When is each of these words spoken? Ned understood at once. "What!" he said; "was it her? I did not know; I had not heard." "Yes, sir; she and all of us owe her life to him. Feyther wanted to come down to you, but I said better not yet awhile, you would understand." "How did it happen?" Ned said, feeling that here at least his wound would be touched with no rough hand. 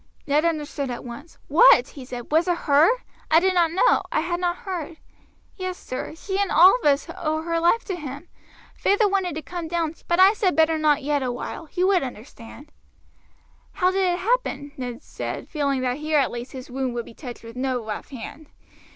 Ned 0.25 0.45
understood 0.45 0.89
at 0.89 1.03
once. 1.05 1.37
"What!" 1.47 1.89
he 1.89 2.05
said; 2.05 2.31
"was 2.31 2.47
it 2.47 2.57
her? 2.57 2.89
I 3.29 3.39
did 3.39 3.53
not 3.53 3.69
know; 3.71 4.01
I 4.11 4.21
had 4.21 4.39
not 4.39 4.55
heard." 4.65 4.97
"Yes, 5.57 5.77
sir; 5.77 6.15
she 6.15 6.39
and 6.41 6.49
all 6.49 6.75
of 6.79 6.83
us 6.87 7.05
owe 7.15 7.43
her 7.43 7.59
life 7.59 7.85
to 7.85 7.95
him. 7.95 8.27
Feyther 8.73 9.07
wanted 9.07 9.35
to 9.35 9.43
come 9.43 9.67
down 9.67 9.93
to 9.93 9.99
you, 9.99 10.05
but 10.07 10.19
I 10.19 10.33
said 10.33 10.55
better 10.55 10.79
not 10.79 11.03
yet 11.03 11.21
awhile, 11.21 11.69
you 11.73 11.85
would 11.85 12.01
understand." 12.01 12.71
"How 13.73 13.91
did 13.91 14.11
it 14.11 14.17
happen?" 14.17 14.71
Ned 14.75 15.03
said, 15.03 15.47
feeling 15.47 15.81
that 15.81 15.97
here 15.97 16.17
at 16.17 16.31
least 16.31 16.53
his 16.53 16.71
wound 16.71 16.95
would 16.95 17.05
be 17.05 17.13
touched 17.13 17.43
with 17.43 17.55
no 17.55 17.85
rough 17.85 18.09
hand. 18.09 18.47